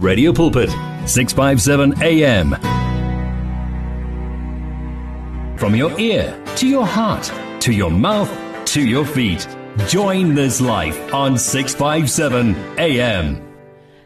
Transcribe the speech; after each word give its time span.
Radio 0.00 0.32
Pulpit 0.32 0.70
657 1.08 2.00
AM 2.04 2.52
From 5.58 5.74
your 5.74 5.98
ear 5.98 6.40
to 6.54 6.68
your 6.68 6.86
heart 6.86 7.32
to 7.60 7.72
your 7.72 7.90
mouth 7.90 8.30
to 8.66 8.80
your 8.80 9.04
feet 9.04 9.48
join 9.88 10.36
this 10.36 10.60
life 10.60 11.12
on 11.12 11.36
657 11.36 12.54
AM 12.78 13.47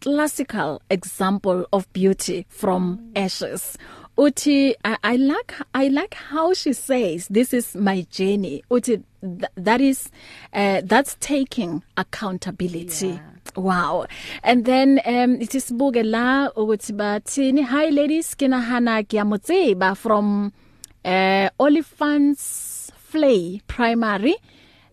classical 0.00 0.80
example 0.90 1.66
of 1.72 1.92
beauty 1.92 2.46
from 2.48 3.10
ashes 3.16 3.76
uthi 4.16 4.74
I, 4.84 4.96
I 5.02 5.16
like 5.16 5.54
I 5.74 5.88
like 5.88 6.14
how 6.14 6.52
she 6.52 6.72
says 6.72 7.28
this 7.28 7.54
is 7.54 7.74
my 7.74 8.02
journey 8.10 8.62
uthi 8.70 9.02
th 9.22 9.44
that 9.56 9.80
is 9.80 10.10
uh, 10.52 10.80
that's 10.84 11.16
taking 11.20 11.82
accountability 11.96 13.08
yeah. 13.08 13.38
Wow. 13.56 14.06
And 14.44 14.64
then 14.64 15.00
um 15.04 15.40
it 15.40 15.54
is 15.54 15.70
buke 15.72 16.02
la 16.04 16.50
ukuthi 16.50 16.92
bathini 16.92 17.64
hi 17.64 17.90
ladies 17.90 18.34
kinahana 18.34 19.02
kiyamotseba 19.02 19.96
from 19.96 20.52
uh 21.04 21.48
Olifants 21.58 22.92
Flay 22.96 23.60
Primary 23.66 24.36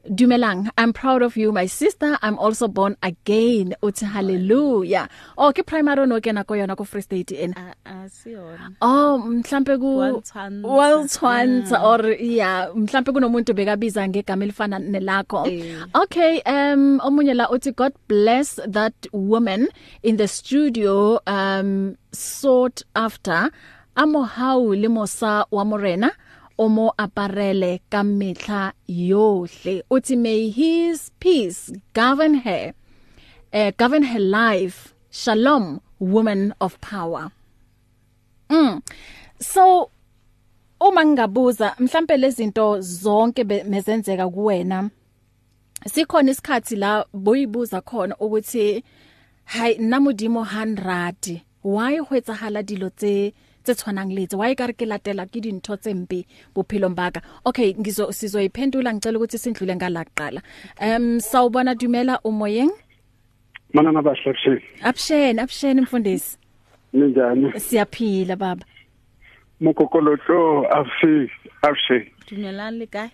Dumelang 0.10 0.70
I'm 0.78 0.94
proud 0.94 1.24
of 1.24 1.36
you 1.36 1.52
my 1.52 1.66
sister. 1.66 2.18
I'm 2.22 2.38
also 2.38 2.68
born 2.68 2.96
again. 3.02 3.74
Uthi 3.82 4.06
hallelujah. 4.06 5.10
Oh 5.38 5.52
ke 5.52 5.66
primary 5.66 6.06
no 6.06 6.20
kena 6.22 6.46
ko 6.46 6.54
yona 6.54 6.78
ko 6.78 6.84
Free 6.84 7.02
State 7.02 7.32
en 7.32 7.56
asiyona 7.86 8.76
oh 8.82 9.18
mhlambe 9.18 9.80
ku 9.80 10.22
Waltwanza 10.62 11.82
or 11.82 12.12
yeah 12.22 12.70
mhlambe 12.76 13.12
kunomuntu 13.12 13.54
bekabiza 13.54 14.08
ngegama 14.08 14.46
elifana 14.46 14.80
nelakho. 14.80 15.48
Okay 15.96 16.42
um 16.46 17.00
omunye 17.00 17.34
la 17.34 17.50
uthi 17.50 17.76
God 17.76 17.94
bless 18.08 18.60
that 18.68 18.94
woman 19.12 19.68
in 20.04 20.18
the 20.18 20.28
studio 20.28 21.20
um 21.26 21.98
sought 22.12 22.84
after 22.96 23.50
amo 23.96 24.22
hau 24.24 24.74
le 24.76 24.88
mosa 24.88 25.46
wa 25.52 25.66
morena. 25.66 26.12
O 26.58 26.70
mo 26.70 26.94
aparele 26.98 27.82
ka 27.90 28.04
metla 28.04 28.74
yohle. 28.88 29.84
Uthi 29.92 30.18
may 30.18 30.50
his 30.50 31.12
peace 31.20 31.72
govern 31.94 32.36
her. 32.36 32.74
Uh, 33.54 33.72
govern 33.78 34.04
her 34.04 34.20
life. 34.20 34.94
Shalom 35.10 35.82
woman 36.00 36.54
of 36.60 36.80
power. 36.82 37.32
Mm. 38.50 38.82
So 39.40 39.92
uma 40.80 41.06
ngingabuza 41.06 41.76
mhlambe 41.80 42.18
lezinto 42.18 42.82
zonke 42.82 43.44
mezenzeka 43.44 44.30
kuwena 44.30 44.90
sikhona 45.94 46.32
isikhathi 46.32 46.76
la 46.76 47.06
boyibuza 47.14 47.82
khona 47.82 48.18
ukuthi 48.18 48.84
hay 49.46 49.78
namudimo 49.78 50.42
100 50.42 51.40
why 51.64 51.98
hwetsahala 51.98 52.64
dilo 52.64 52.90
tse 52.90 53.34
tse 53.66 53.74
tshwanang 53.76 54.14
letse 54.14 54.38
wa 54.38 54.46
ikare 54.54 54.74
ke 54.78 54.86
latela 54.86 55.26
ke 55.26 55.42
dintho 55.42 55.76
tse 55.82 55.94
mpe 55.94 56.20
bophelong 56.54 56.96
baka 56.96 57.22
okay 57.46 57.74
ngizo 57.74 58.12
sizoyiphendula 58.14 58.94
ngicela 58.94 59.18
ukuthi 59.18 59.38
sindlule 59.42 59.76
ngalaqala 59.76 60.42
em 60.80 61.20
sawubona 61.20 61.74
dumela 61.76 62.22
umoyeng? 62.24 62.72
Manana 63.74 64.02
bahlabsheni 64.06 64.62
absheni 64.84 65.40
absheni 65.42 65.82
mfundisi. 65.82 66.38
Ninjani? 66.94 67.60
Siyaphila 67.60 68.36
baba. 68.36 68.66
Mokokoloto 69.62 70.68
afsi 70.70 71.32
absheni 71.62 72.12
Dumelani 72.30 72.80
le 72.80 72.88
kae? 72.88 73.12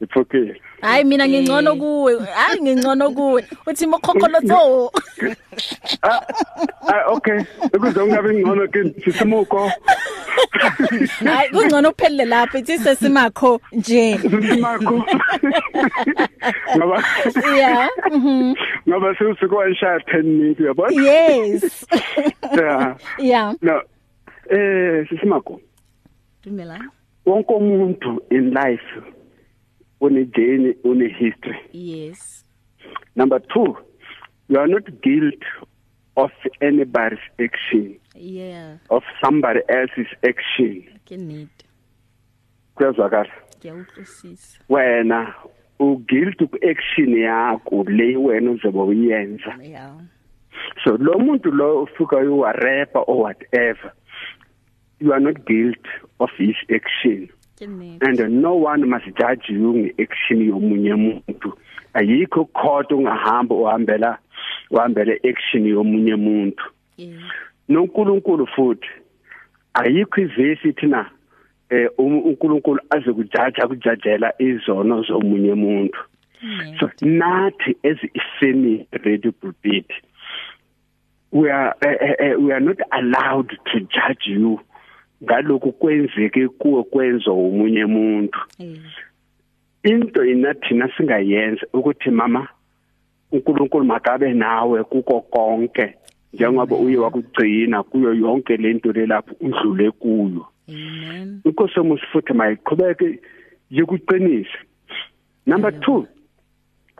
Iphoke 0.00 0.60
Hayi 0.80 1.04
mina 1.04 1.28
ngingcono 1.28 1.76
kuwe. 1.76 2.18
Hayi 2.26 2.60
ngingcono 2.62 3.10
kuwe. 3.10 3.44
Uthi 3.66 3.86
mokhokolotso 3.86 4.90
Ah 6.02 6.20
ah 6.88 7.04
okay. 7.08 7.40
Ukuzongabe 7.72 8.34
ngcono 8.34 8.68
ke 8.68 8.94
sisimuko. 9.04 9.70
Hayi 11.24 11.50
kungcono 11.50 11.90
uphelele 11.90 12.24
lapha 12.24 12.58
ithi 12.58 12.78
sesimakho 12.78 13.60
nje. 13.72 14.18
Sisimakho 14.18 15.04
Ngoba 16.76 17.04
Yeah 17.56 17.88
mhm. 18.12 18.54
ngoba 18.88 19.14
sewusuku 19.18 19.54
washaya 19.54 19.98
10 19.98 20.22
minutes 20.22 20.66
yabona 20.66 21.02
Yes. 21.02 21.86
Yeah 22.56 22.96
Yeah 23.18 23.54
No 23.62 23.82
eh 24.50 25.06
sisimakho. 25.08 25.60
Dumelani 26.44 26.88
wonke 27.26 27.52
umuntu 27.54 28.20
in 28.30 28.50
life 28.50 29.13
une 30.08 30.30
journey 30.34 30.76
une 30.84 31.08
history. 31.08 31.58
Yes. 31.72 32.44
Number 33.16 33.40
2 33.40 33.76
you 34.48 34.58
are 34.58 34.68
not 34.68 34.84
guilty 35.02 35.38
of 36.16 36.30
anybody's 36.60 37.18
action. 37.40 37.96
Yeah. 38.14 38.76
Of 38.90 39.02
somebody 39.24 39.60
else's 39.68 40.06
action. 40.22 40.84
Ke 41.06 41.16
need 41.16 41.50
kuyazwakala. 42.76 43.30
Ngiyawuqisisa 43.58 44.60
wena 44.68 45.34
u 45.80 45.96
guilty 46.08 46.46
ku 46.46 46.58
action 46.62 47.16
yakho 47.16 47.84
le 47.88 48.16
wena 48.16 48.50
uzobe 48.50 48.78
uyenza. 48.78 49.56
Yeah. 49.62 50.00
So 50.84 50.96
lo 50.96 51.18
muntu 51.18 51.50
lo 51.50 51.82
usuka 51.82 52.16
uwa 52.16 52.52
rapper 52.52 53.02
or 53.06 53.24
whatever 53.24 53.92
you 55.00 55.12
are 55.12 55.20
not 55.20 55.44
guilty 55.46 55.90
of 56.20 56.30
his 56.38 56.56
action. 56.70 57.28
And 57.60 58.42
no 58.42 58.54
one 58.54 58.88
must 58.88 59.06
judge 59.16 59.48
you 59.48 59.72
ngeaction 59.74 60.40
yomunye 60.48 60.94
umuntu. 60.94 61.56
Ayikho 61.94 62.44
court 62.52 62.90
ungahamba 62.92 63.54
uhambela 63.54 64.18
uhambela 64.70 65.14
action 65.24 65.66
yomunye 65.66 66.14
umuntu. 66.14 66.64
noNkulunkulu 67.68 68.46
futhi 68.46 68.88
ayikho 69.74 70.20
ivesi 70.20 70.72
thina 70.72 71.10
eh 71.70 71.88
uNkulunkulu 71.98 72.80
aze 72.90 73.12
kujaja 73.12 73.66
kujajela 73.66 74.32
izono 74.38 75.02
zomunye 75.02 75.52
umuntu. 75.52 75.98
So 76.80 76.90
nathi 77.02 77.76
as 77.84 77.98
ifemi 78.14 78.86
radio 78.92 79.32
pulpit 79.32 79.90
we 81.34 81.50
are 81.50 81.74
uh, 81.84 81.88
uh, 81.88 82.40
we 82.40 82.52
are 82.52 82.60
not 82.60 82.78
allowed 82.92 83.50
to 83.72 83.80
judge 83.80 84.26
you. 84.26 84.60
Ngalokhu 85.24 85.72
kwenzeke 85.72 86.48
kuwe 86.48 86.82
kwenzo 86.82 87.34
umunye 87.34 87.84
umuntu. 87.84 88.38
Into 89.82 90.24
inathina 90.24 90.90
singayenza 90.96 91.66
ukuthi 91.72 92.10
mama 92.10 92.48
uNkulunkulu 93.32 93.84
makabe 93.84 94.32
nawe 94.32 94.84
kuko 94.84 95.20
konke 95.20 95.94
njengoba 96.32 96.76
uye 96.76 96.96
wakugcina 96.96 97.82
kuyo 97.82 98.14
yonke 98.14 98.56
lento 98.56 98.92
lelapho 98.92 99.34
udlule 99.40 99.90
kuyo. 99.90 100.46
Amen. 100.68 101.40
Inkosi 101.44 101.74
yomusa 101.76 102.06
futhi 102.12 102.32
mayiqhubeke 102.32 103.20
yokuqinisa 103.70 104.58
number 105.46 105.70
2 105.70 106.06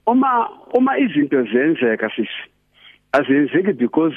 uma 0.07 0.49
uma 0.75 0.99
izinto 0.99 1.43
zenzeka 1.43 2.11
sisi 2.17 2.43
azenzeki 3.13 3.73
because 3.73 4.17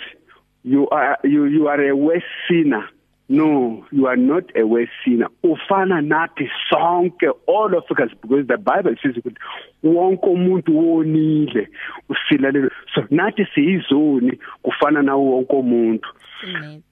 you 0.64 0.90
are 0.90 1.18
you, 1.24 1.46
you 1.46 1.68
are 1.70 1.90
a 1.90 1.96
worse 1.96 2.26
sinner. 2.48 2.90
No 3.30 3.86
you 3.92 4.08
are 4.08 4.16
not 4.16 4.44
a 4.56 4.64
worse 4.66 4.90
sinner. 5.04 5.28
Ufana 5.44 6.02
nathi 6.02 6.50
sonke 6.72 7.30
all 7.48 7.76
of 7.76 7.84
us 7.90 8.12
because 8.22 8.48
the 8.48 8.58
bible 8.58 8.96
says 9.02 9.16
ukuthi 9.16 9.38
wonke 9.84 10.26
umuntu 10.26 10.78
wonile 10.78 11.68
usilalelo 12.10 12.70
so 12.96 13.02
nathi 13.12 13.46
siyizoni 13.56 14.40
kufana 14.64 15.02
nawo 15.02 15.32
wonke 15.32 15.56
umuntu. 15.56 16.10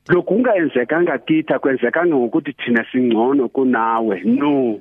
Lokhu 0.09 0.27
kungayenzekanga 0.27 1.17
kitha 1.17 1.59
kwenzekanga 1.59 2.15
ngokuthi 2.15 2.53
thina 2.53 2.85
singcono 2.91 3.49
kunawe. 3.49 4.21
No. 4.25 4.79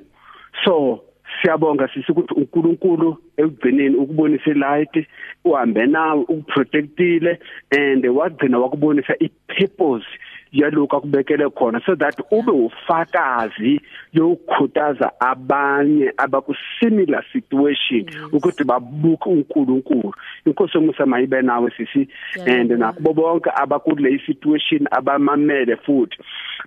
So 0.63 1.01
siyabonga 1.41 1.87
sisi 1.93 2.11
ukuthi 2.11 2.33
uNkulunkulu 2.33 3.17
ekugcineni 3.37 3.95
ukubonisa 3.95 4.53
light 4.53 5.07
uhambe 5.45 5.85
nawe 5.85 6.21
ukuprotectile 6.21 7.39
and 7.71 8.05
wagcina 8.05 8.59
wakubonisa 8.59 9.13
ipurpose 9.19 10.07
yalokho 10.55 10.97
akubekele 10.97 11.49
khona 11.49 11.81
so 11.85 11.95
that 11.95 12.15
ube 12.31 12.51
ufakazi 12.51 13.81
yokukhuthaza 14.13 15.11
abanye 15.19 16.13
abaku 16.17 16.55
similar 16.79 17.23
situation 17.33 18.05
ukuthi 18.31 18.63
babuke 18.63 19.29
uNkulunkulu. 19.29 20.13
Inkosi 20.45 20.77
yomusa 20.77 21.05
mayibe 21.05 21.41
nawe 21.41 21.71
sisi 21.77 22.07
and 22.47 22.71
nakubo 22.71 23.13
bonke 23.13 23.49
abakule 23.55 24.19
situation 24.25 24.87
abamamele 24.91 25.75
futhi. 25.75 26.17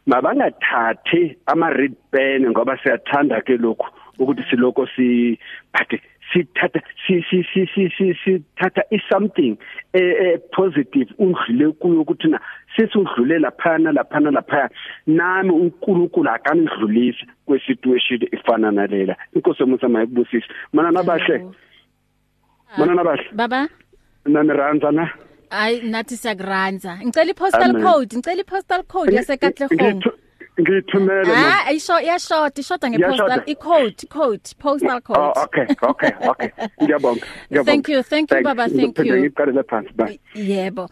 Mabangathathi 0.06 1.36
ama 1.46 1.70
red 1.70 1.94
pen 2.10 2.50
ngoba 2.50 2.78
siyathanda 2.82 3.40
ke 3.40 3.56
lokho 3.56 3.86
ukuthi 4.18 4.42
siloko 4.50 4.86
si 4.96 5.38
but 5.72 6.00
sithatha 6.32 6.80
si 7.06 7.24
si 7.30 7.44
si 7.52 7.66
si 7.74 7.90
si 7.96 8.14
sithatha 8.24 8.82
is 8.90 9.00
something 9.08 9.56
eh 9.92 10.38
positive 10.52 11.14
undlule 11.18 11.72
kuyo 11.72 12.00
ukuthi 12.00 12.28
na 12.28 12.40
sesudlule 12.76 13.38
laphana 13.38 13.92
laphana 13.92 14.30
lapha 14.30 14.70
nami 15.06 15.50
uNkulunkulu 15.50 16.30
akanidlulisa 16.30 17.26
kwesituation 17.46 18.22
ifana 18.32 18.70
nalela. 18.70 19.16
Inkosi 19.34 19.62
yomusa 19.62 19.88
mayikubusise 19.88 20.46
mana 20.72 20.90
nabahle? 20.90 21.46
Mana 22.78 22.94
nabahle? 22.94 23.24
baba? 23.32 23.68
Nami 24.26 24.52
ranza 24.52 24.92
na? 24.92 25.10
Ay 25.50 25.80
nathi 25.80 26.16
siyakuranza 26.16 26.98
ngicela 27.04 27.30
i-postal 27.30 27.82
code 27.82 28.16
ngicela 28.16 28.40
i-postal 28.40 28.82
code 28.82 29.16
yasekatlehong 29.16 30.02
ngithumele 30.60 31.32
ah 31.36 31.66
ayisho 31.66 32.00
iyashota 32.00 32.60
ishoda 32.60 32.90
ngepostal 32.90 33.42
i-code 33.46 34.06
code 34.08 34.42
postal 34.58 35.00
code 35.00 35.20
oh 35.20 35.32
okay 35.44 35.66
okay 35.82 36.10
okay. 36.28 36.48
Ngiyabonga 36.82 37.26
ngiyabonga 37.50 37.64
thank 37.64 37.88
you 37.88 38.02
thank 38.02 38.30
you 38.30 38.42
baba 38.42 38.68
thank 38.68 38.98
you. 38.98 39.16
ngiqale 39.16 39.62
phansi 39.62 39.92
bye. 39.96 40.20
Yebo 40.34 40.88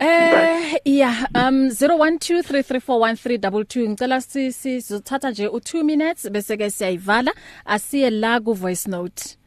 Eh 0.00 0.78
yeah 0.84 1.26
um 1.34 1.68
0123341322 1.68 3.88
ngicela 3.88 4.20
sizothatha 4.20 5.30
nje 5.30 5.48
u2 5.48 5.84
minutes 5.84 6.30
bese 6.30 6.56
ke 6.56 6.70
siyayivala. 6.70 7.32
Asiye 7.64 8.10
la 8.10 8.40
ku 8.40 8.52
voice 8.52 8.90
note. 8.90 9.38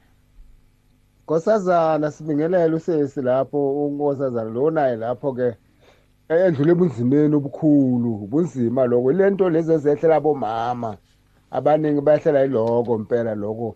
Nkosazana 1.23 2.11
sibingelela 2.11 2.75
usesi 2.75 3.21
lapho 3.21 3.87
unkosazana 3.87 4.49
lo 4.49 4.71
naye 4.71 4.95
lapho 4.95 5.33
ke 5.33 5.53
endlule 6.39 6.71
ebunzimeni 6.71 7.35
obukhulu 7.35 8.23
ubunzima 8.23 8.85
lokho. 8.85 9.11
Lento 9.11 9.49
lezi 9.49 9.73
ezehlela 9.73 10.19
bomama 10.19 10.97
abaningi 11.51 12.01
bayahlela 12.01 12.45
iloko 12.45 12.95
impela 12.95 13.35
lokho 13.35 13.75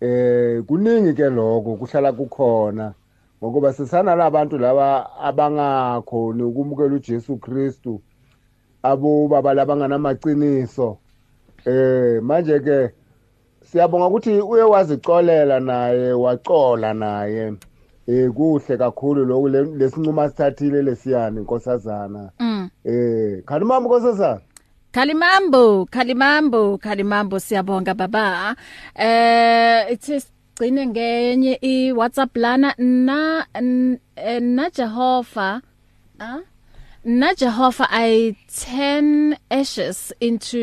eh 0.00 0.62
kuningi 0.66 1.14
ke 1.14 1.30
lokho 1.30 1.76
kuhlala 1.76 2.12
kukhona 2.12 2.92
ngokuba 3.40 3.72
sisana 3.72 4.14
labantu 4.14 4.58
laba 4.58 5.16
abangakhoni 5.20 6.42
ukumukela 6.42 6.94
uJesu 6.94 7.36
Kristu 7.36 8.00
abo 8.82 9.28
baba 9.28 9.54
labanganamaqiniso 9.54 10.98
eh 11.64 12.20
manje 12.22 12.60
ke 12.60 12.92
siyabonga 13.64 14.06
ukuthi 14.06 14.40
uye 14.40 14.62
wazicolela 14.62 15.60
naye 15.60 16.12
wacola 16.12 16.94
naye. 16.94 17.56
Eh 18.08 18.30
kuhle 18.30 18.76
kakhulu 18.76 19.24
lokho 19.24 19.48
lesinquma 19.48 20.28
sithathile 20.28 20.82
lesiyani 20.82 21.38
inkosazana 21.40 22.30
eh 22.84 23.42
khalimambo 23.44 23.88
nkosazana. 23.88 24.40
Khalimambo 24.92 25.86
Khalimambo 25.90 26.78
Khalimambo 26.78 27.36
siyabonga 27.40 27.94
baba. 27.94 28.56
Eh 28.94 29.92
it's 29.92 30.08
gcine 30.56 30.86
ngenye 30.86 31.58
i 31.62 31.92
WhatsApp 31.92 32.36
lana. 32.36 32.74
Na 32.78 33.44
na 34.40 34.70
Jehova 34.70 35.60
ah 36.20 36.40
na 37.04 37.34
Jehova 37.34 37.86
I 37.90 38.36
turn 38.48 39.36
ashes 39.50 40.12
into 40.20 40.58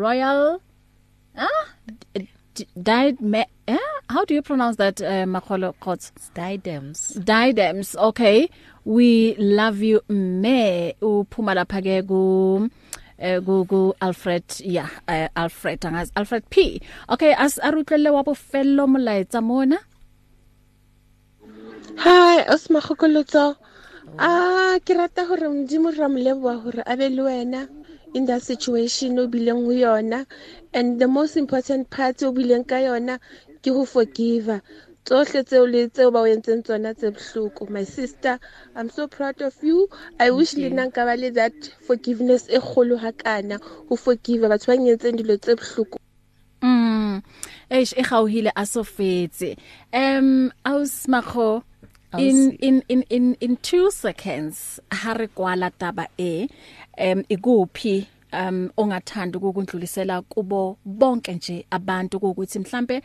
royal 0.00 0.60
ah 1.36 1.64
died 2.80 3.20
me 3.20 3.44
eh? 3.68 3.78
how 4.10 4.24
do 4.24 4.34
you 4.34 4.42
pronounce 4.42 4.76
that 4.76 5.00
uh, 5.00 5.24
Makgolo 5.24 5.74
Khots 5.80 6.12
diadems. 6.34 7.14
Diadems 7.14 7.94
okay. 7.96 8.50
We 8.84 9.36
love 9.36 9.82
you 9.82 10.02
me. 10.08 10.94
Uphuma 11.00 11.54
lapha 11.54 11.78
ke 11.84 12.06
ku 12.08 12.68
eh 13.18 13.38
ku 13.40 13.64
ku 13.66 13.94
Alfred 14.00 14.44
yeah 14.64 14.90
uh, 15.06 15.28
Alfred 15.36 15.80
angazi 15.80 16.10
Alfred 16.16 16.48
P. 16.50 16.80
Okay 17.08 17.34
as 17.38 17.60
arutlele 17.62 18.10
wa 18.12 18.22
bofello 18.24 18.88
molaetsa 18.90 19.42
mona. 19.42 19.78
Hi 21.98 22.42
osmagokolotso 22.48 23.56
ah 24.18 24.78
ke 24.84 24.96
rata 24.96 25.26
hore 25.28 25.46
modimo 25.54 25.94
ra 25.96 26.08
moleboa 26.08 26.62
hore 26.62 26.82
a 26.86 26.96
be 26.96 27.08
le 27.10 27.22
wena. 27.22 27.68
In 28.14 28.26
that 28.26 28.42
situation 28.42 29.18
o 29.18 29.28
bileng 29.28 29.64
ho 29.66 29.72
yona. 29.72 30.26
And 30.72 31.00
the 31.00 31.08
most 31.08 31.36
important 31.36 31.90
part 31.90 32.22
o 32.22 32.32
bileng 32.32 32.66
ka 32.66 32.76
yona 32.76 33.18
ke 33.62 33.70
ho 33.70 33.84
forgive 33.84 34.60
tsohle 35.04 35.42
tseo 35.44 35.66
le 35.66 35.88
tseo 35.88 36.10
ba 36.12 36.20
o 36.20 36.26
entseng 36.26 36.62
tsona 36.62 36.94
tse 36.94 37.10
bohloko. 37.10 37.68
My 37.70 37.84
sister 37.84 38.38
i'm 38.76 38.90
so 38.90 39.08
proud 39.08 39.40
of 39.42 39.54
you. 39.62 39.88
I 40.18 40.30
wish 40.30 40.54
le 40.54 40.70
nna 40.70 40.90
nka 40.90 41.04
ba 41.04 41.16
le 41.16 41.30
that 41.30 41.54
forgiveness 41.86 42.48
e 42.48 42.58
kgolo 42.58 42.98
hakana 42.98 43.60
ho 43.88 43.96
forgive 43.96 44.46
batho 44.48 44.70
ba 44.70 44.76
nyentseng 44.76 45.16
dilo 45.16 45.36
tse 45.40 45.56
bohloko. 45.56 45.98
Mm. 46.62 47.22
Eish 47.70 47.94
e 47.96 48.02
gauhile 48.02 48.52
asofetse 48.54 49.56
um 49.92 50.52
ausmakho 50.64 51.62
in 52.18 52.56
in 52.60 52.82
in 52.88 53.04
in 53.08 53.36
in 53.40 53.54
2 53.56 53.90
seconds 53.90 54.80
ha 54.90 55.14
re 55.14 55.26
kwala 55.26 55.70
taba 55.70 56.08
e 56.18 56.48
um 56.98 57.22
ikuphi 57.28 58.06
um 58.32 58.70
ongathanda 58.76 59.38
ukundlulisela 59.38 60.22
kubo 60.22 60.78
bonke 60.84 61.34
nje 61.34 61.66
abantu 61.70 62.16
ukuthi 62.18 62.58
mhlambe 62.58 63.02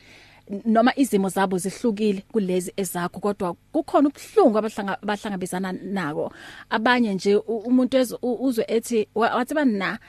noma 0.65 0.91
izimo 0.95 1.29
zabo 1.29 1.57
zihlukile 1.57 2.23
kulezi 2.31 2.73
ezakho 2.77 3.19
kodwa 3.19 3.55
kukhona 3.71 4.09
ubuhlungu 4.09 4.57
abahlanga 4.57 4.97
bahlangabezana 5.03 5.71
nako. 5.71 6.33
Abanye 6.69 7.13
nje 7.13 7.35
umuntu 7.35 7.97
uzwe 8.21 8.65
ethi 8.67 9.07
wathi 9.15 9.53
bana 9.53 9.99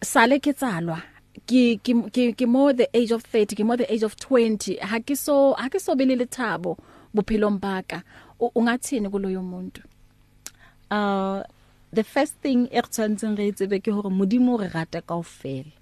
sale 0.00 0.38
kitsalwa 0.38 1.02
ki 1.46 1.80
ki 1.82 2.32
ki 2.32 2.46
more 2.46 2.72
the 2.72 2.88
age 2.94 3.12
of 3.12 3.22
30 3.34 3.56
ki 3.56 3.64
more 3.64 3.76
the 3.76 3.92
age 3.92 4.04
of 4.04 4.14
20 4.14 4.78
hakiso 4.80 5.52
hakisobelile 5.52 6.26
thabo 6.26 6.78
buphilo 7.14 7.50
mbaka. 7.50 8.02
Ungathini 8.40 9.08
kuloyo 9.08 9.42
muntu? 9.42 9.82
Uh 10.90 11.42
the 11.92 12.04
first 12.04 12.34
thing 12.42 12.68
e 12.70 12.82
tshwantseng 12.82 13.36
re 13.38 13.48
itsebe 13.52 13.78
ke 13.82 13.92
hore 13.92 14.10
modimo 14.10 14.58
re 14.60 14.68
rata 14.68 15.00
kaofela. 15.00 15.72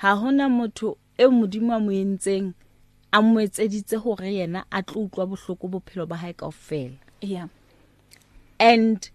Ha 0.00 0.14
hona 0.16 0.48
motho 0.48 0.96
e 1.18 1.24
modimo 1.26 1.74
a 1.76 1.80
mo 1.80 1.90
entseng 1.90 2.54
a 3.12 3.22
mo 3.22 3.40
etseditse 3.40 3.96
hore 3.96 4.32
yena 4.32 4.64
a 4.72 4.82
tlo 4.82 5.08
utlwa 5.08 5.26
bohloko 5.26 5.68
bophelo 5.68 6.06
ba 6.08 6.16
hae 6.16 6.32
kaofela. 6.32 6.96
Yeah. 7.20 7.48
And 8.58 9.10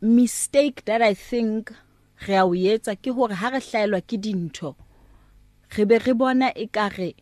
mistake 0.00 0.84
that 0.86 1.02
i 1.02 1.12
think 1.14 1.72
re 2.26 2.34
a 2.36 2.44
o 2.44 2.54
etsa 2.54 2.96
ke 2.96 3.12
hore 3.12 3.34
ha 3.34 3.50
re 3.50 3.60
hlaelwa 3.60 4.00
ke 4.00 4.16
dintho 4.16 4.74
re 5.76 5.84
be 5.84 5.98
re 5.98 6.12
bona 6.12 6.52
ekare 6.54 7.14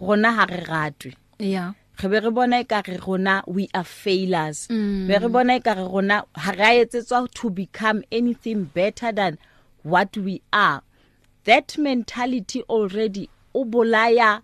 rona 0.00 0.32
ha 0.32 0.44
re 0.46 0.62
ratwe. 0.64 1.14
Yeah. 1.38 1.72
Re 2.02 2.08
be 2.08 2.20
re 2.20 2.30
bona 2.30 2.64
ekare 2.64 2.98
rona 3.06 3.42
we 3.46 3.68
are 3.74 3.84
failures. 3.84 4.68
Mm. 4.70 5.06
be 5.08 5.18
re 5.18 5.28
bona 5.28 5.60
ekare 5.60 5.90
rona 5.90 6.24
ha 6.34 6.50
ra 6.52 6.70
etsetswa 6.82 7.28
to 7.32 7.50
become 7.50 8.02
anything 8.12 8.64
better 8.64 9.12
than 9.12 9.38
what 9.82 10.16
we 10.16 10.42
are. 10.52 10.82
That 11.44 11.78
mentality 11.78 12.62
already 12.68 13.30
ubolaya 13.54 14.42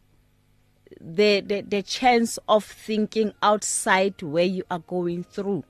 the 1.01 1.41
the 1.41 1.63
the 1.63 1.83
chance 1.83 2.39
of 2.49 2.65
thinking 2.65 3.33
outside 3.43 4.21
where 4.23 4.45
you 4.45 4.65
are 4.71 4.79
going 4.79 5.25
through. 5.25 5.65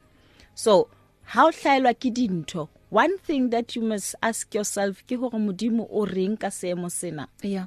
So 0.55 0.89
how 1.25 1.51
hlaelwa 1.51 1.95
ke 1.95 2.15
dintho 2.15 2.69
one 2.91 3.17
thing 3.19 3.49
that 3.51 3.75
you 3.75 3.83
must 3.83 4.15
ask 4.23 4.55
yourself 4.55 5.03
ke 5.07 5.19
hore 5.19 5.31
modimo 5.41 5.89
o 5.91 6.05
reng 6.07 6.39
ka 6.39 6.49
seemo 6.49 6.91
sena? 6.91 7.29
Yeah. 7.43 7.67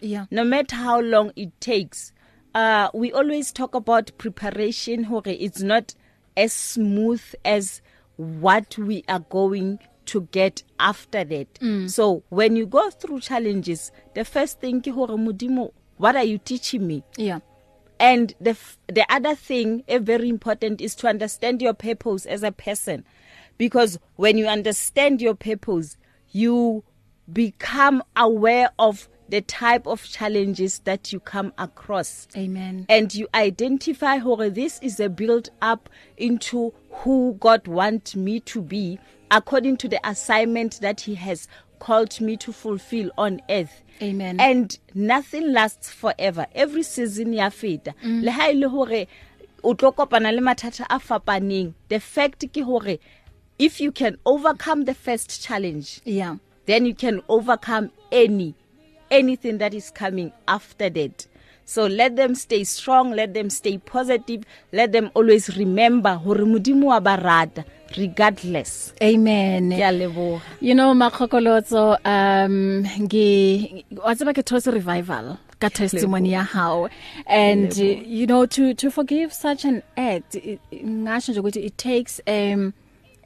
Yeah. 0.00 0.26
No 0.30 0.44
matter 0.44 0.76
how 0.76 1.00
long 1.00 1.32
it 1.34 1.58
takes 1.60 2.12
uh 2.56 2.88
we 2.94 3.12
always 3.12 3.52
talk 3.52 3.74
about 3.74 4.10
preparation 4.16 5.04
hore 5.04 5.22
it's 5.26 5.60
not 5.60 5.94
as 6.36 6.52
smooth 6.52 7.22
as 7.44 7.82
what 8.16 8.76
we 8.78 9.04
are 9.08 9.20
going 9.20 9.78
to 10.06 10.22
get 10.30 10.62
after 10.80 11.22
that. 11.24 11.52
Mm. 11.54 11.90
so 11.90 12.22
when 12.30 12.56
you 12.56 12.64
go 12.66 12.90
through 12.90 13.20
challenges 13.20 13.92
the 14.14 14.24
first 14.24 14.58
thing 14.60 14.80
ke 14.80 14.86
hore 14.88 15.08
modimo 15.08 15.70
what 15.98 16.16
are 16.16 16.24
you 16.24 16.38
teaching 16.38 16.86
me? 16.86 17.02
Yeah. 17.16 17.40
And 17.98 18.34
the 18.40 18.56
the 18.88 19.06
other 19.08 19.34
thing 19.34 19.82
a 19.88 19.98
very 19.98 20.28
important 20.28 20.80
is 20.80 20.94
to 20.96 21.08
understand 21.08 21.62
your 21.62 21.72
purpose 21.72 22.26
as 22.26 22.42
a 22.42 22.52
person. 22.52 23.04
Because 23.56 23.98
when 24.16 24.36
you 24.36 24.46
understand 24.46 25.22
your 25.22 25.34
purpose 25.34 25.96
you 26.32 26.84
become 27.32 28.02
aware 28.14 28.70
of 28.78 29.08
the 29.28 29.40
type 29.40 29.86
of 29.86 30.02
challenges 30.04 30.80
that 30.80 31.12
you 31.12 31.20
come 31.20 31.52
across. 31.58 32.28
Amen. 32.36 32.86
And 32.88 33.14
you 33.14 33.28
identify 33.34 34.18
how 34.18 34.36
this 34.48 34.78
is 34.82 35.00
a 35.00 35.08
build 35.08 35.50
up 35.60 35.88
into 36.16 36.72
who 36.90 37.36
God 37.40 37.66
want 37.66 38.14
me 38.16 38.40
to 38.40 38.62
be 38.62 38.98
according 39.30 39.76
to 39.78 39.88
the 39.88 40.00
assignment 40.08 40.80
that 40.80 41.00
he 41.00 41.14
has 41.16 41.48
called 41.78 42.20
me 42.20 42.36
to 42.38 42.52
fulfill 42.52 43.10
on 43.18 43.40
earth. 43.50 43.82
Amen. 44.02 44.38
And 44.40 44.78
nothing 44.94 45.52
lasts 45.52 45.90
forever. 45.90 46.46
Every 46.54 46.82
season 46.82 47.32
ya 47.32 47.48
feta. 47.50 47.94
Mm. 48.04 48.22
le 48.24 48.30
ha 48.30 48.48
ile 48.50 48.68
hore 48.68 49.06
o 49.64 49.74
tlo 49.74 49.92
kopana 49.94 50.32
le 50.34 50.40
mathata 50.40 50.86
a 50.90 50.98
fapaneng 51.00 51.74
the 51.88 51.98
fact 51.98 52.44
ke 52.52 52.62
hore 52.62 52.98
if 53.58 53.80
you 53.80 53.90
can 53.90 54.18
overcome 54.26 54.84
the 54.84 54.94
first 54.94 55.42
challenge 55.42 56.00
yeah. 56.04 56.36
then 56.66 56.84
you 56.84 56.94
can 56.94 57.22
overcome 57.28 57.90
any 58.12 58.54
anything 59.10 59.58
that 59.58 59.74
is 59.74 59.90
coming 59.90 60.32
after 60.46 60.90
that. 60.90 61.26
So 61.68 61.86
let 61.86 62.14
them 62.14 62.36
stay 62.36 62.62
strong 62.62 63.10
let 63.10 63.34
them 63.34 63.50
stay 63.50 63.78
positive 63.78 64.44
let 64.72 64.92
them 64.92 65.10
always 65.14 65.56
remember 65.56 66.14
hore 66.14 66.46
modimo 66.46 66.86
wa 66.86 67.00
barata 67.00 67.64
regardless. 67.98 68.94
Amen. 69.02 69.72
Ya 69.72 69.90
lebo 69.90 70.40
you 70.60 70.74
know 70.74 70.94
makhokolotso 70.94 71.98
um 72.04 72.86
ngi 73.00 73.84
watseba 73.96 74.32
ke 74.32 74.46
those 74.46 74.68
revival 74.68 75.38
ka 75.58 75.68
testimony 75.68 76.32
ya 76.32 76.44
how 76.44 76.88
and 77.26 77.72
uh, 77.72 77.82
you 77.82 78.26
know 78.26 78.46
to 78.46 78.74
to 78.74 78.90
forgive 78.90 79.32
such 79.32 79.64
an 79.64 79.82
act 79.96 80.36
ngasho 80.72 81.32
nje 81.32 81.40
ukuthi 81.40 81.64
it 81.66 81.76
takes 81.76 82.20
um 82.26 82.72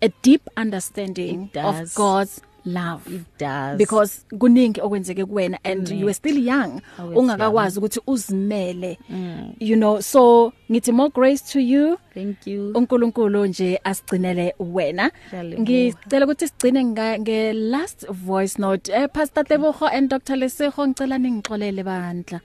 a 0.02 0.08
deep 0.22 0.48
understanding 0.56 1.50
of 1.56 1.94
God's 1.94 2.40
love. 2.64 3.06
It 3.06 3.22
does. 3.38 3.78
Because 3.78 4.24
kuningi 4.38 4.80
okwenzeke 4.80 5.24
kuwena 5.24 5.58
and 5.64 5.86
mm. 5.88 5.98
you 5.98 6.08
are 6.08 6.14
still 6.14 6.38
young. 6.38 6.80
Ungakakwazi 6.98 7.78
ukuthi 7.78 8.00
uzimele. 8.06 8.98
Mm. 9.10 9.54
you 9.60 9.76
know 9.76 10.00
so 10.00 10.52
ngithi 10.70 10.92
more 10.92 11.10
grace 11.10 11.42
to 11.52 11.60
you. 11.60 11.98
Thank 12.14 12.46
you. 12.46 12.72
uNkulunkulu 12.74 13.46
nje 13.46 13.80
asigcinele 13.84 14.54
wena. 14.58 15.10
Ngicela 15.60 16.26
ukuthi 16.26 16.48
sigcine 16.48 16.84
nge 16.84 17.52
last 17.52 18.06
voice 18.10 18.58
note. 18.58 18.92
Eh 18.92 19.08
pastor 19.12 19.44
Tebogo 19.44 19.86
and 19.92 20.10
Dr 20.10 20.36
Lesego 20.36 20.86
ngicela 20.86 21.18
ningixolele 21.18 21.84
bandla. 21.84 22.40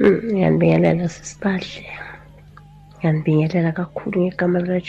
Ngiyabingelela 0.00 1.08
sisibahle 1.08 1.84
ngiyabingelela 3.00 3.72
kakhulu 3.72 4.20
ngegama 4.20 4.60
lika 4.60 4.80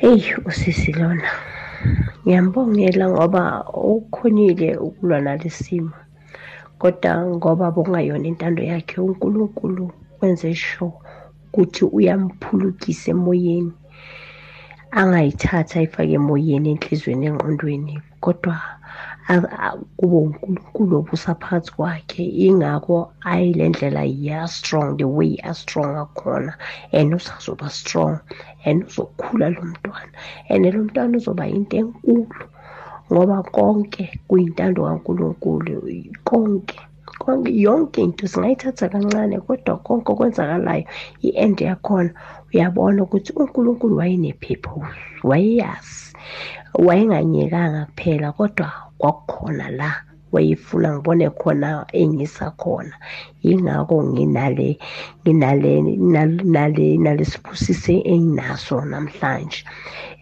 Jesu 0.00 0.06
Hey 0.08 0.34
usisi 0.46 0.92
lona 0.92 1.30
ngiyambongela 2.24 3.08
ngoba 3.08 3.64
ukhonile 3.74 4.76
ukulwa 4.76 5.20
nalesimo 5.20 5.92
kodwa 6.78 7.26
ngoba 7.36 7.70
bokungayona 7.70 8.26
intando 8.28 8.62
yakhe 8.62 9.00
uNkulunkulu 9.00 9.90
wenze 10.20 10.54
sure 10.54 10.92
ukuthi 11.48 11.84
uyamphulukisa 11.84 13.10
emoyeni. 13.10 13.72
Angayithatha 14.90 15.78
ayifake 15.78 16.12
emoyeni 16.20 16.68
enhlizweni 16.70 17.26
engqondweni. 17.26 17.94
Kodwa 18.20 18.56
kube 19.96 20.16
uNkulunkulu 20.16 20.96
obusa 20.98 21.34
phakathi 21.34 21.70
kwakhe. 21.76 22.24
Ingakho 22.46 23.12
ayilendlela 23.30 24.04
ya 24.04 24.46
strong 24.48 24.96
the 24.96 25.04
way 25.04 25.38
a 25.44 25.54
strong 25.54 25.94
akhona 25.94 26.54
and 26.92 27.14
usazoba 27.14 27.70
strong 27.70 28.18
and 28.64 28.84
uzokhula 28.84 29.54
lo 29.54 29.62
mntwana 29.62 30.12
and 30.48 30.64
lo 30.74 30.82
mntwana 30.84 31.16
uzoba 31.16 31.46
into 31.46 31.76
enkulu 31.76 32.26
ngoba 33.12 33.42
konke 33.42 34.04
kuyintando 34.28 34.84
kaNkulunkulu 34.84 35.74
konke 36.24 36.78
konke 37.18 37.50
yonke 37.52 38.02
into 38.02 38.26
singayithatha 38.28 38.88
kancane 38.88 39.40
kodwa 39.46 39.76
konke 39.76 40.12
okwenzakalayo 40.12 40.84
i-end 41.22 41.60
yakhona 41.60 42.10
uyabona 42.52 43.02
ukuthi 43.02 43.32
uNkulunkulu 43.32 43.96
wayenepurpose 43.96 44.98
wayeyazi 45.22 46.16
wayenganyekanga 46.74 47.86
kuphela 47.86 48.32
kodwa 48.32 48.89
kwakukhona 49.00 49.66
la 49.80 49.90
wayefuna 50.32 50.88
ngibone 50.94 51.26
khona 51.40 51.68
engisa 52.00 52.46
khona. 52.60 52.94
Ingakho 53.50 53.96
nginale 54.10 54.68
nginale 55.22 55.72
nale 56.54 56.86
nalesiphusise 57.04 57.94
enginaso 58.12 58.76
namhlanje. 58.92 59.60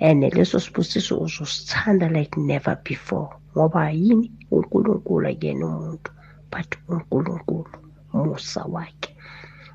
And 0.00 0.22
leso 0.36 0.56
siphusise 0.64 1.12
uzosithanda 1.24 2.06
like 2.16 2.36
never 2.36 2.76
before 2.84 3.28
ngoba 3.54 3.90
yini? 3.90 4.30
uNkulunkulu 4.50 5.28
akuyena 5.28 5.66
umuntu 5.66 6.10
but 6.50 6.68
uNkulunkulu 6.88 7.70
musa 8.12 8.62
wakhe. 8.74 9.10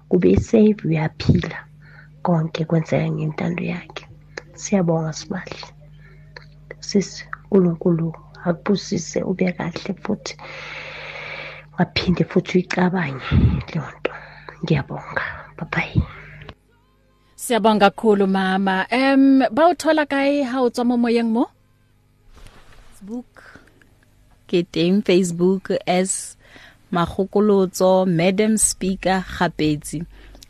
Kube 0.09 0.35
save 0.37 0.79
uyaphila. 0.85 1.59
Konke 2.23 2.65
kwenzeka 2.65 3.09
ngentando 3.11 3.63
yakhe. 3.63 4.05
Siyabonga 4.53 5.13
sibahle 5.13 5.67
sisi 6.79 7.25
uNkulunkulu 7.51 8.15
akubusise 8.47 9.19
ube 9.23 9.51
kahle 9.57 9.93
futhi 10.03 10.33
waphinde 11.77 12.23
futhi 12.31 12.51
uyicabange 12.57 13.29
leyo 13.67 13.83
nto 13.95 14.13
ngiyabonga 14.63 15.25
bye 15.71 16.01
Siyabonga 17.43 17.91
kakhulu 17.91 18.27
mama. 18.27 18.87
Em 18.89 19.43
bawuthola 19.51 20.05
kae 20.07 20.43
ha 20.47 20.61
o 20.63 20.69
tswa 20.69 20.85
mo 20.87 20.95
moyeng 20.95 21.27
mo? 21.27 21.51
Facebook. 22.87 23.59
Ke 24.47 24.63
teng 24.63 25.03
Facebook 25.03 25.75
as 25.83 26.37
Magokolotso 26.87 28.07
Madam 28.07 28.55
Speaker 28.55 29.25
Gapetsi 29.27 30.05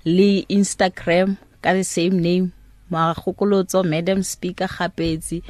le 0.06 0.46
Instagram 0.54 1.38
ka 1.64 1.74
the 1.74 1.84
same 1.84 2.22
name 2.22 2.54
Magokolotso 2.92 3.82
Madam 3.82 4.22
Speaker 4.22 4.68
Gapetsi 4.68 5.42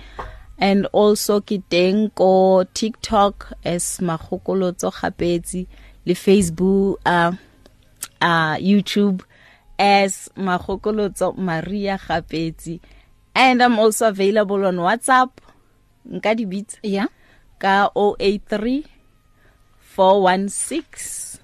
and 0.63 0.88
also 0.96 1.43
ke 1.43 1.60
teng 1.67 2.08
ko 2.15 2.63
TikTok 2.72 3.60
as 3.67 4.00
Magokolotso 4.00 4.96
Gapetsi 4.96 5.67
le 6.08 6.15
Facebook 6.15 7.03
uh 7.03 7.36
uh 8.24 8.55
YouTube 8.63 9.27
as 9.75 10.32
Magokolotso 10.39 11.36
Maria 11.36 12.00
Gapetsi 12.00 12.79
and 13.36 13.60
I'm 13.62 13.77
also 13.77 14.08
available 14.08 14.63
on 14.65 14.77
WhatsApp. 14.79 15.32
Nka 16.08 16.32
di 16.38 16.46
beats 16.48 16.79
yeah. 16.79 17.12
Ka 17.60 17.91
083 17.96 18.86
416 19.96 21.39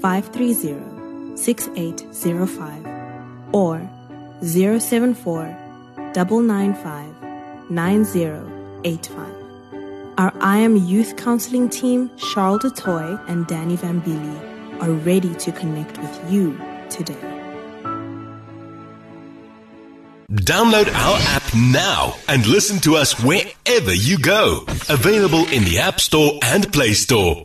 530 0.00 1.36
6805 1.36 2.86
or 3.52 3.88
074 4.42 5.56
995 6.14 7.70
9085. 7.70 9.32
Our 10.18 10.32
I 10.40 10.58
Am 10.58 10.76
Youth 10.76 11.16
Counseling 11.16 11.68
team, 11.68 12.10
Charles 12.16 12.62
DeToy 12.62 13.20
and 13.28 13.46
Danny 13.46 13.76
Vambili, 13.76 14.80
are 14.80 14.92
ready 14.92 15.34
to 15.34 15.52
connect 15.52 15.98
with 15.98 16.32
you 16.32 16.58
today. 16.88 17.14
Download 20.32 20.92
our 20.92 21.18
app 21.20 21.54
now 21.54 22.14
and 22.28 22.46
listen 22.46 22.78
to 22.80 22.96
us 22.96 23.22
wherever 23.22 23.92
you 23.92 24.18
go. 24.18 24.64
Available 24.88 25.46
in 25.48 25.64
the 25.64 25.78
App 25.78 26.00
Store 26.00 26.38
and 26.42 26.72
Play 26.72 26.94
Store. 26.94 27.44